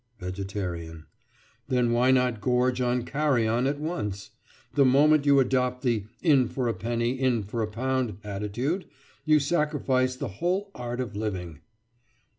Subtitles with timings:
[0.19, 1.05] VEGETARIAN:
[1.67, 4.31] Then why not gorge on carrion at once?
[4.73, 8.85] The moment you adopt the "in for a penny, in for a pound" attitude,
[9.25, 11.59] you sacrifice the whole art of living.